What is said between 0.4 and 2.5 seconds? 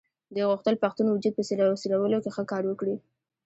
غوښتل پښتون وجود په څېرلو کې ښه